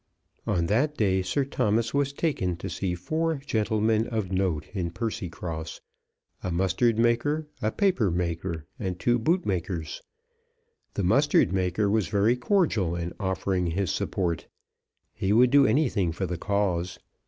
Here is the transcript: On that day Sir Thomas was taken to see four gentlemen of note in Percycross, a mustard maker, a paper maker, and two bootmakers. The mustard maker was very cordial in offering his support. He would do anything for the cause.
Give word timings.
On 0.47 0.65
that 0.65 0.97
day 0.97 1.21
Sir 1.21 1.45
Thomas 1.45 1.93
was 1.93 2.11
taken 2.11 2.55
to 2.57 2.71
see 2.71 2.95
four 2.95 3.35
gentlemen 3.35 4.07
of 4.07 4.31
note 4.31 4.65
in 4.73 4.89
Percycross, 4.89 5.79
a 6.41 6.49
mustard 6.49 6.97
maker, 6.97 7.47
a 7.61 7.71
paper 7.71 8.09
maker, 8.09 8.65
and 8.79 8.97
two 8.99 9.19
bootmakers. 9.19 10.01
The 10.95 11.03
mustard 11.03 11.53
maker 11.53 11.87
was 11.87 12.07
very 12.07 12.35
cordial 12.35 12.95
in 12.95 13.13
offering 13.19 13.67
his 13.67 13.91
support. 13.91 14.47
He 15.13 15.31
would 15.31 15.51
do 15.51 15.67
anything 15.67 16.11
for 16.13 16.25
the 16.25 16.39
cause. 16.39 16.97